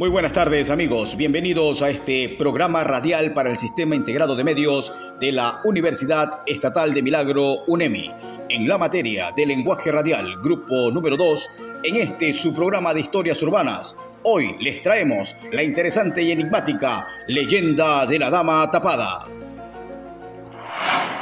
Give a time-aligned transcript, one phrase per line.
[0.00, 4.94] Muy buenas tardes amigos, bienvenidos a este programa radial para el Sistema Integrado de Medios
[5.18, 8.08] de la Universidad Estatal de Milagro UNEMI.
[8.48, 11.50] En la materia de lenguaje radial, grupo número 2,
[11.82, 18.06] en este su programa de historias urbanas, hoy les traemos la interesante y enigmática leyenda
[18.06, 19.26] de la Dama Tapada.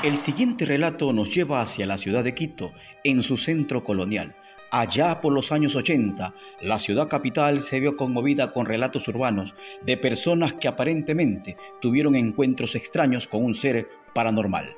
[0.02, 2.74] El siguiente relato nos lleva hacia la ciudad de Quito,
[3.04, 4.34] en su centro colonial
[4.70, 9.96] Allá por los años 80, la ciudad capital se vio conmovida con relatos urbanos de
[9.96, 14.76] personas que aparentemente tuvieron encuentros extraños con un ser paranormal.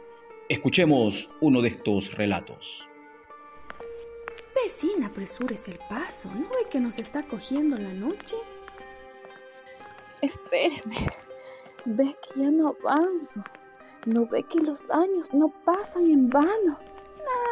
[0.49, 2.87] Escuchemos uno de estos relatos.
[4.55, 6.29] Vecina, apresúrese el paso.
[6.35, 8.37] ¿No ve que nos está cogiendo la noche?
[10.21, 11.13] Espéreme.
[11.85, 13.43] Ve que ya no avanzo.
[14.05, 16.79] ¿No ve que los años no pasan en vano?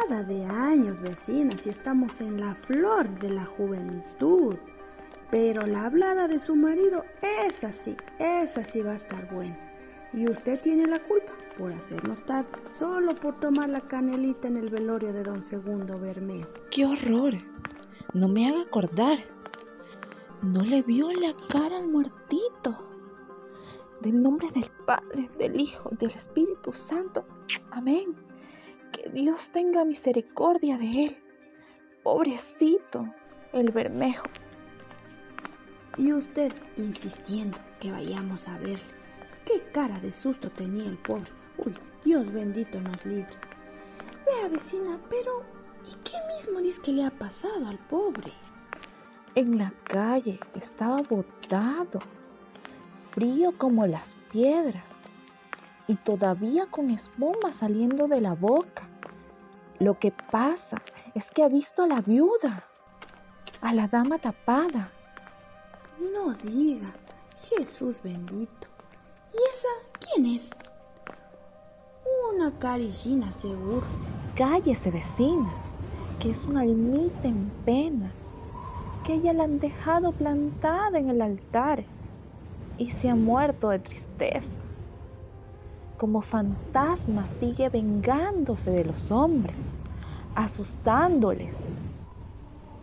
[0.09, 4.55] De años, vecina, si estamos en la flor de la juventud.
[5.29, 9.59] Pero la hablada de su marido, es así, esa sí va a estar buena.
[10.13, 14.71] Y usted tiene la culpa por hacernos tarde, solo por tomar la canelita en el
[14.71, 16.47] velorio de don Segundo Bermeo.
[16.71, 17.33] ¡Qué horror!
[18.13, 19.19] No me haga acordar.
[20.41, 22.89] No le vio la cara al muertito.
[23.99, 27.25] Del nombre del Padre, del Hijo, del Espíritu Santo.
[27.71, 28.26] Amén.
[29.13, 31.17] Dios tenga misericordia de él.
[32.03, 33.13] Pobrecito,
[33.53, 34.27] el Bermejo.
[35.97, 38.97] Y usted insistiendo que vayamos a verle.
[39.45, 41.31] Qué cara de susto tenía el pobre.
[41.57, 43.33] Uy, Dios bendito nos libre.
[44.25, 45.43] Vea, vecina, pero
[45.85, 48.33] ¿y qué mismo dice que le ha pasado al pobre?
[49.35, 51.99] En la calle estaba botado,
[53.11, 54.97] frío como las piedras
[55.87, 58.89] y todavía con espuma saliendo de la boca.
[59.79, 60.81] Lo que pasa
[61.13, 62.63] es que ha visto a la viuda,
[63.61, 64.91] a la dama tapada.
[66.13, 66.91] No diga,
[67.35, 68.67] Jesús bendito.
[69.31, 69.67] ¿Y esa
[69.99, 70.49] quién es?
[72.33, 73.85] Una carillina seguro.
[74.35, 75.49] Cállese vecina,
[76.19, 78.11] que es una almita en pena,
[79.05, 81.83] que ella la han dejado plantada en el altar
[82.79, 84.59] y se ha muerto de tristeza
[85.97, 89.55] como fantasma sigue vengándose de los hombres,
[90.35, 91.59] asustándoles.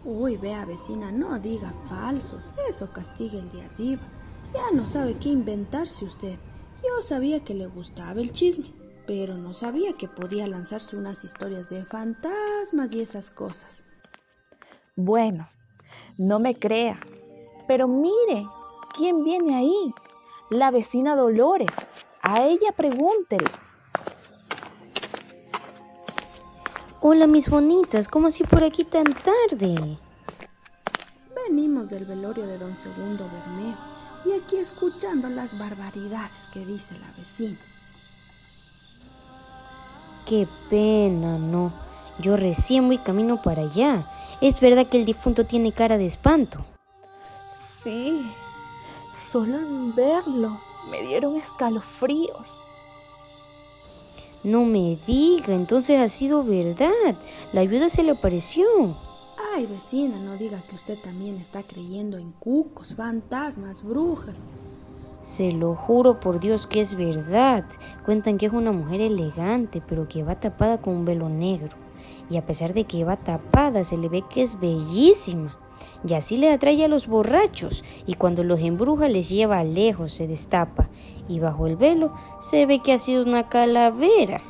[0.05, 4.03] Uy, vea vecina, no diga falsos, eso castiga el de arriba.
[4.53, 6.39] Ya no sabe qué inventarse usted.
[6.83, 8.73] Yo sabía que le gustaba el chisme,
[9.07, 13.85] pero no sabía que podía lanzarse unas historias de fantasmas y esas cosas.
[14.97, 15.49] Bueno,
[16.19, 16.99] no me crea,
[17.67, 18.47] pero mire,
[18.95, 19.95] ¿quién viene ahí?
[20.51, 21.75] La vecina Dolores,
[22.25, 23.45] a ella pregúntele.
[27.01, 29.99] Hola mis bonitas, ¿cómo así por aquí tan tarde?
[31.47, 33.77] Venimos del velorio de don Segundo Bermeo
[34.25, 37.59] y aquí escuchando las barbaridades que dice la vecina.
[40.25, 41.75] Qué pena, no.
[42.21, 44.11] Yo recién voy camino para allá.
[44.41, 46.65] ¿Es verdad que el difunto tiene cara de espanto?
[47.59, 48.27] Sí,
[49.13, 50.59] solo en verlo
[50.91, 52.59] me dieron escalofríos.
[54.43, 57.17] No me diga, entonces ha sido verdad.
[57.53, 58.67] La ayuda se le apareció.
[59.55, 64.45] Ay, vecina, no diga que usted también está creyendo en cucos, fantasmas, brujas.
[65.23, 67.65] Se lo juro por Dios que es verdad.
[68.05, 71.77] Cuentan que es una mujer elegante, pero que va tapada con un velo negro.
[72.29, 75.59] Y a pesar de que va tapada, se le ve que es bellísima
[76.07, 80.27] y así le atrae a los borrachos y cuando los embruja les lleva lejos, se
[80.27, 80.89] destapa
[81.29, 84.43] y bajo el velo se ve que ha sido una calavera.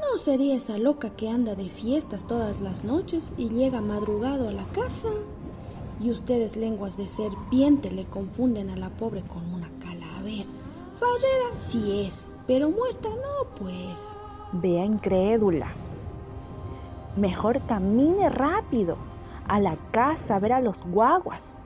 [0.00, 4.52] ¿No sería esa loca que anda de fiestas todas las noches y llega madrugado a
[4.52, 5.08] la casa?
[6.00, 10.48] Y ustedes lenguas de serpiente le confunden a la pobre con una calavera.
[10.96, 14.16] Farrera sí es, pero muerta no, pues.
[14.52, 15.74] Vea incrédula.
[17.16, 18.96] Mejor camine rápido
[19.48, 21.58] a la casa a ver a los guaguas.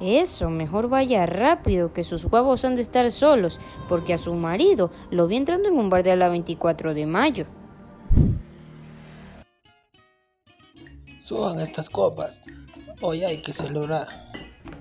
[0.00, 3.58] Eso, mejor vaya rápido, que sus guaguas han de estar solos,
[3.88, 7.46] porque a su marido lo vi entrando en un bar de la 24 de mayo.
[11.22, 12.42] Suban estas copas.
[13.00, 14.06] Hoy hay que celebrar.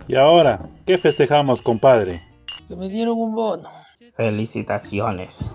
[0.08, 2.22] ¿Y ahora qué festejamos, compadre?
[2.68, 3.70] Que me dieron un bono.
[4.14, 5.52] Felicitaciones.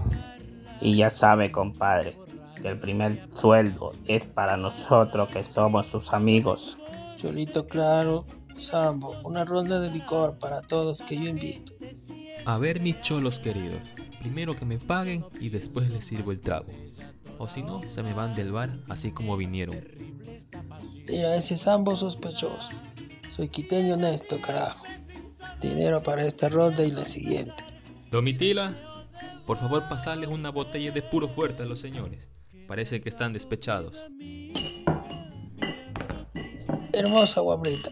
[0.81, 2.17] Y ya sabe, compadre,
[2.69, 6.79] el primer sueldo es para nosotros que somos sus amigos.
[7.17, 8.27] Cholito claro,
[8.57, 11.73] Sambo, una ronda de licor para todos que yo invito.
[12.45, 13.81] A ver mis cholos queridos,
[14.21, 16.69] primero que me paguen y después les sirvo el trago.
[17.39, 19.83] O si no, se me van del bar así como vinieron.
[21.09, 22.71] Mira, ese Sambo sospechoso.
[23.31, 24.85] Soy quiteño honesto, carajo.
[25.61, 27.65] Dinero para esta ronda y la siguiente.
[28.11, 28.77] Domitila,
[29.47, 32.29] por favor pasarles una botella de puro fuerte a los señores.
[32.71, 34.01] Parece que están despechados.
[36.93, 37.91] Hermosa guambrita,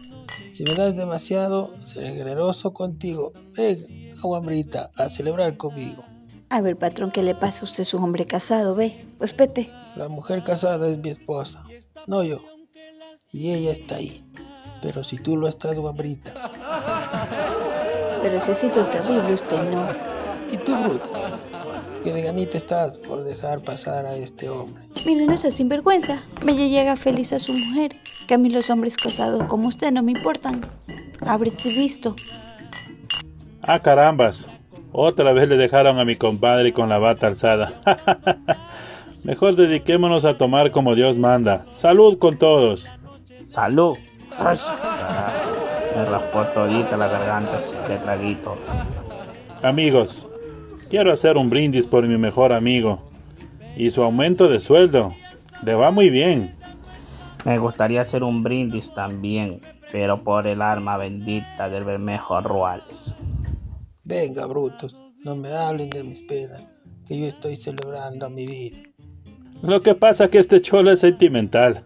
[0.51, 3.33] si me das demasiado, seré generoso contigo.
[3.57, 6.05] Ven, guambrita, a celebrar conmigo.
[6.47, 7.65] A ver, patrón, ¿qué le pasa?
[7.65, 9.05] Usted es un hombre casado, ve.
[9.19, 9.69] Respete.
[9.97, 11.65] La mujer casada es mi esposa,
[12.07, 12.39] no yo.
[13.33, 14.23] Y ella está ahí.
[14.81, 16.51] Pero si tú lo estás, guambrita.
[18.21, 19.89] Pero si ha sido terrible, usted no.
[20.49, 21.48] ¿Y tú, bruta?
[22.09, 24.81] Que de ganita estás por dejar pasar a este hombre.
[25.05, 26.23] Mire, no seas sinvergüenza.
[26.43, 27.97] Me llega feliz a su mujer.
[28.27, 30.65] Que a mí los hombres casados como usted no me importan.
[31.21, 32.15] Habreste visto.
[33.61, 34.47] Ah, carambas.
[34.91, 37.79] Otra vez le dejaron a mi compadre con la bata alzada.
[39.23, 41.67] Mejor dediquémonos a tomar como Dios manda.
[41.71, 42.85] Salud con todos.
[43.45, 43.95] Salud.
[44.35, 44.57] Ay,
[45.95, 48.57] me raspó todita la garganta este traguito.
[49.61, 50.25] Amigos,
[50.89, 53.09] quiero hacer un brindis por mi mejor amigo.
[53.77, 55.13] Y su aumento de sueldo.
[55.63, 56.51] Le va muy bien.
[57.45, 63.15] Me gustaría hacer un brindis también, pero por el arma bendita del Bermejo Ruales.
[64.03, 66.69] Venga, brutos, no me hablen de mis penas,
[67.07, 68.77] que yo estoy celebrando a mi vida.
[69.61, 71.85] Lo que pasa es que este cholo es sentimental.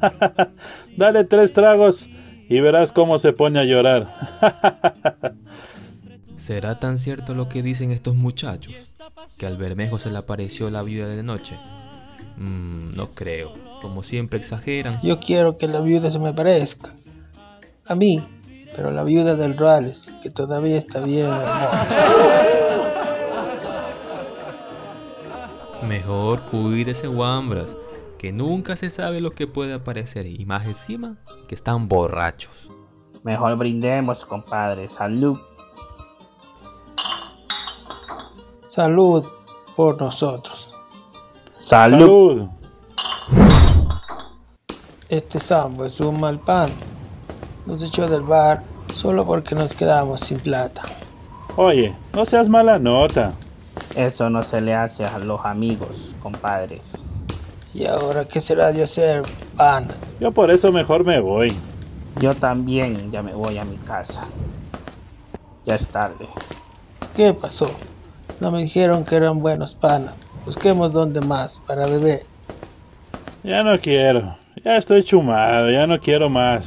[0.96, 2.08] Dale tres tragos
[2.48, 4.08] y verás cómo se pone a llorar.
[6.42, 8.74] ¿Será tan cierto lo que dicen estos muchachos?
[9.38, 11.56] ¿Que al Bermejo se le apareció la viuda de noche?
[12.36, 13.52] Mm, no creo.
[13.80, 14.98] Como siempre exageran.
[15.04, 16.96] Yo quiero que la viuda se me parezca.
[17.86, 18.20] A mí,
[18.74, 22.06] pero la viuda del Ruales, que todavía está bien hermosa.
[25.86, 27.76] Mejor cuídese, Wambras,
[28.18, 32.68] que nunca se sabe lo que puede aparecer y más encima que están borrachos.
[33.22, 34.88] Mejor brindemos, compadre.
[34.88, 35.38] Salud.
[38.74, 39.22] Salud
[39.76, 40.72] por nosotros.
[41.58, 42.48] Salud.
[45.10, 46.70] Este sambo es un mal pan.
[47.66, 48.62] Nos echó del bar
[48.94, 50.84] solo porque nos quedamos sin plata.
[51.56, 53.34] Oye, no seas mala nota.
[53.94, 57.04] Eso no se le hace a los amigos, compadres.
[57.74, 59.22] ¿Y ahora qué será de hacer,
[59.54, 59.98] panas?
[60.18, 61.54] Yo por eso mejor me voy.
[62.20, 64.24] Yo también ya me voy a mi casa.
[65.66, 66.26] Ya es tarde.
[67.14, 67.70] ¿Qué pasó?
[68.42, 70.14] No me dijeron que eran buenos panas.
[70.44, 72.22] Busquemos donde más para beber.
[73.44, 74.36] Ya no quiero.
[74.64, 75.70] Ya estoy chumado.
[75.70, 76.64] Ya no quiero más.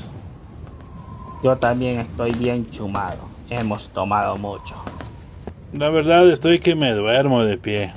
[1.44, 3.18] Yo también estoy bien chumado.
[3.50, 4.74] Hemos tomado mucho.
[5.74, 7.92] La verdad estoy que me duermo de pie.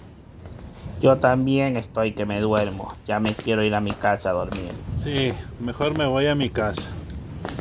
[1.01, 2.95] Yo también estoy que me duermo.
[3.07, 4.73] Ya me quiero ir a mi casa a dormir.
[5.05, 6.83] Sí, mejor me voy a mi casa.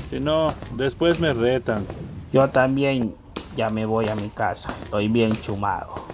[0.10, 1.86] Si no, después me retan.
[2.34, 3.14] Yo también
[3.58, 4.74] ya me voy a mi casa.
[4.84, 6.06] Estoy bien chumado.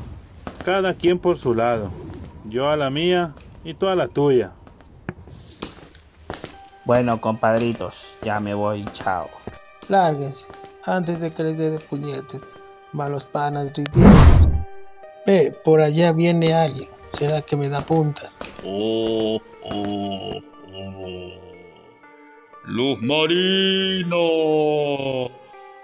[0.66, 1.92] Cada quien por su lado.
[2.46, 4.52] Yo a la mía y tú a la tuya.
[6.86, 8.86] Bueno, compadritos, ya me voy.
[8.94, 9.30] Chao.
[9.90, 10.46] Lárguense,
[10.86, 12.48] antes de que les dé de puñetes.
[12.94, 14.08] Malos panas ridículos.
[15.26, 16.90] Ve, por allá viene alguien.
[17.08, 18.40] ¿Será que me da puntas?
[18.66, 21.44] Oh, oh, oh.
[22.66, 24.16] Luz Marina,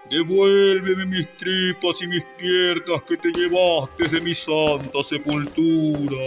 [0.09, 6.17] devuélveme mis tripas y mis piernas que te llevaste de mi santa sepultura.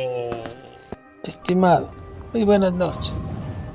[1.25, 1.91] Estimado,
[2.33, 3.15] muy buenas noches.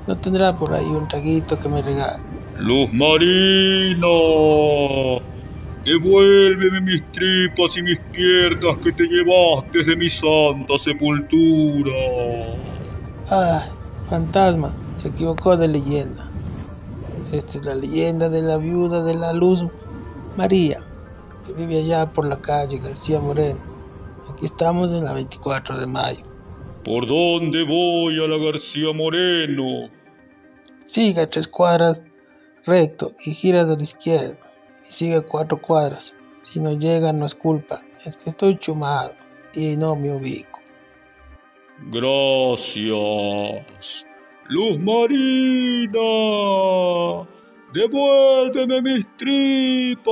[0.06, 2.22] ¿No tendrá por ahí un traguito que me regale?
[2.58, 4.08] Luz Marina,
[5.84, 11.92] devuélveme mis tripas y mis piernas que te llevaste de mi santa sepultura.
[13.28, 13.60] Ay,
[14.08, 16.30] fantasma, se equivocó de leyenda.
[17.30, 19.66] Esta es la leyenda de la viuda de la luz
[20.38, 20.78] María,
[21.44, 23.60] que vive allá por la calle García Moreno.
[24.30, 26.22] Aquí estamos en la 24 de mayo.
[26.84, 29.90] ¿Por dónde voy a la García Moreno?
[30.86, 32.04] Siga tres cuadras
[32.64, 34.38] recto y gira de la izquierda
[34.88, 36.14] y sigue cuatro cuadras.
[36.44, 39.14] Si no llega no es culpa, es que estoy chumado
[39.54, 40.60] y no me ubico.
[41.90, 42.86] Gracias.
[44.46, 45.98] Luz Marina,
[47.72, 50.08] devuélveme mis tripas.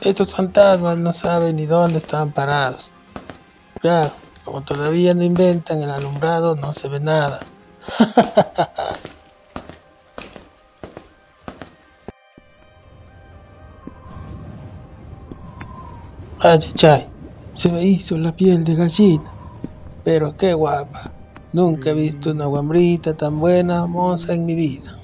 [0.00, 2.90] Estos fantasmas no saben ni dónde están parados.
[3.80, 4.12] Claro,
[4.44, 7.40] como todavía no inventan el alumbrado, no se ve nada.
[16.44, 17.06] Ay, chay,
[17.54, 19.30] se me hizo la piel de gallina.
[20.02, 21.12] Pero qué guapa.
[21.52, 24.98] Nunca he visto una guambrita tan buena, moza en mi vida.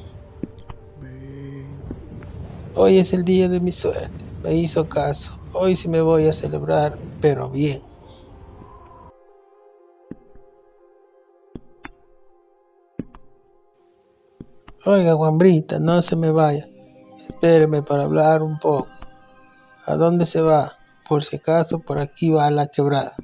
[2.74, 4.24] Hoy es el día de mi suerte.
[4.42, 5.38] Me hizo caso.
[5.52, 7.82] Hoy sí me voy a celebrar, pero bien.
[14.86, 16.66] Oiga, Guambrita, no se me vaya.
[17.28, 18.88] Espéreme para hablar un poco.
[19.84, 20.78] ¿A dónde se va?
[21.06, 23.14] Por si acaso, por aquí va la quebrada.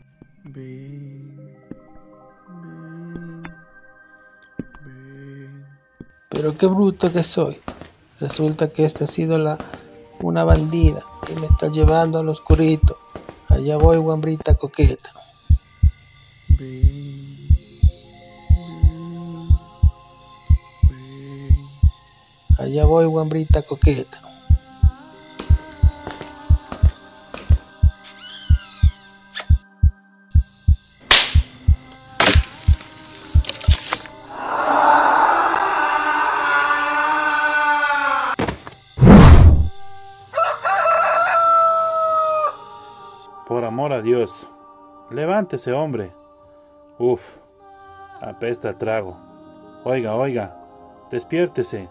[6.34, 7.60] Pero qué bruto que soy.
[8.18, 9.56] Resulta que esta ha sido la,
[10.20, 11.00] una bandida
[11.30, 12.98] y me está llevando al oscurito.
[13.48, 15.12] Allá voy, guambrita coqueta.
[22.58, 24.33] Allá voy, guambrita coqueta.
[43.46, 44.50] Por amor a Dios,
[45.10, 46.12] levántese, hombre.
[46.98, 47.20] Uf,
[48.20, 49.18] apesta trago.
[49.84, 50.56] Oiga, oiga,
[51.10, 51.90] despiértese.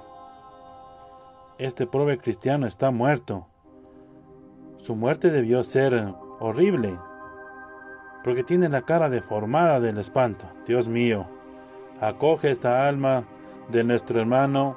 [1.59, 3.45] Este pobre cristiano está muerto.
[4.77, 6.97] Su muerte debió ser horrible,
[8.23, 10.47] porque tiene la cara deformada del espanto.
[10.65, 11.27] Dios mío,
[12.01, 13.25] acoge esta alma
[13.69, 14.75] de nuestro hermano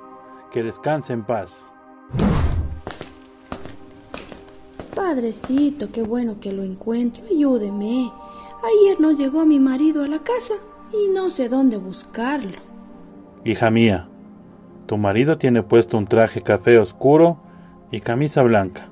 [0.53, 1.67] que descanse en paz.
[5.09, 7.23] Padrecito, qué bueno que lo encuentro.
[7.31, 8.11] Ayúdeme.
[8.65, 10.55] Ayer no llegó mi marido a la casa
[10.93, 12.59] y no sé dónde buscarlo.
[13.45, 14.09] Hija mía,
[14.87, 17.37] tu marido tiene puesto un traje café oscuro
[17.93, 18.89] y camisa blanca.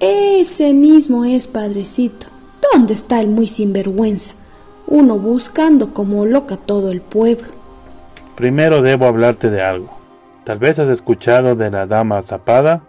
[0.00, 2.26] Ese mismo es, padrecito.
[2.70, 4.34] ¿Dónde está el muy sinvergüenza?
[4.86, 7.48] Uno buscando como loca todo el pueblo.
[8.36, 9.96] Primero debo hablarte de algo.
[10.44, 12.82] Tal vez has escuchado de la dama tapada.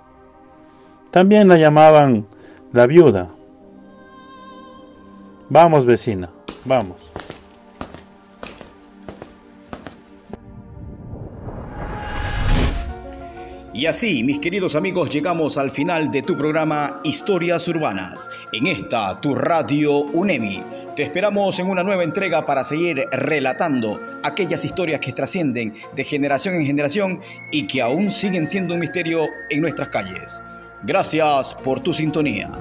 [1.12, 2.28] También la llamaban
[2.72, 3.30] la viuda.
[5.50, 6.30] Vamos, vecina,
[6.66, 6.98] vamos.
[13.74, 19.22] Y así, mis queridos amigos, llegamos al final de tu programa Historias Urbanas, en esta
[19.22, 20.62] tu radio UNEMI.
[20.98, 26.56] Te esperamos en una nueva entrega para seguir relatando aquellas historias que trascienden de generación
[26.56, 30.44] en generación y que aún siguen siendo un misterio en nuestras calles.
[30.84, 32.52] Gracias por tu sintonía.